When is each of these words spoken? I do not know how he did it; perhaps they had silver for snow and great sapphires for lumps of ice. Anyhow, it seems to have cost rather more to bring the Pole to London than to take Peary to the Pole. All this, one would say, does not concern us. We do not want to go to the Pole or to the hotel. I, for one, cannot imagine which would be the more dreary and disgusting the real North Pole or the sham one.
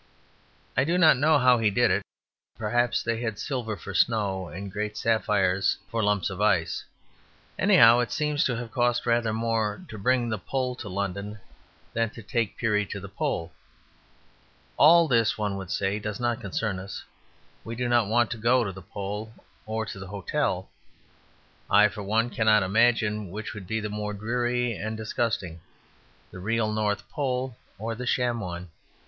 I 0.75 0.83
do 0.83 0.97
not 0.97 1.15
know 1.17 1.37
how 1.37 1.59
he 1.59 1.69
did 1.69 1.91
it; 1.91 2.01
perhaps 2.57 3.03
they 3.03 3.21
had 3.21 3.37
silver 3.37 3.75
for 3.77 3.93
snow 3.93 4.47
and 4.47 4.71
great 4.71 4.97
sapphires 4.97 5.77
for 5.91 6.01
lumps 6.03 6.31
of 6.31 6.41
ice. 6.41 6.83
Anyhow, 7.59 7.99
it 7.99 8.11
seems 8.11 8.43
to 8.45 8.55
have 8.55 8.71
cost 8.71 9.05
rather 9.05 9.31
more 9.31 9.85
to 9.89 9.99
bring 9.99 10.27
the 10.27 10.39
Pole 10.39 10.73
to 10.77 10.89
London 10.89 11.39
than 11.93 12.09
to 12.09 12.23
take 12.23 12.57
Peary 12.57 12.83
to 12.87 12.99
the 12.99 13.09
Pole. 13.09 13.51
All 14.75 15.07
this, 15.07 15.37
one 15.37 15.55
would 15.57 15.69
say, 15.69 15.99
does 15.99 16.19
not 16.19 16.41
concern 16.41 16.79
us. 16.79 17.03
We 17.63 17.75
do 17.75 17.87
not 17.87 18.07
want 18.07 18.31
to 18.31 18.37
go 18.37 18.63
to 18.63 18.71
the 18.71 18.81
Pole 18.81 19.31
or 19.67 19.85
to 19.85 19.99
the 19.99 20.07
hotel. 20.07 20.67
I, 21.69 21.89
for 21.89 22.01
one, 22.01 22.31
cannot 22.31 22.63
imagine 22.63 23.29
which 23.29 23.53
would 23.53 23.67
be 23.67 23.79
the 23.79 23.87
more 23.87 24.15
dreary 24.15 24.73
and 24.73 24.97
disgusting 24.97 25.61
the 26.31 26.39
real 26.39 26.73
North 26.73 27.07
Pole 27.11 27.55
or 27.77 27.93
the 27.93 28.07
sham 28.07 28.39
one. 28.39 28.71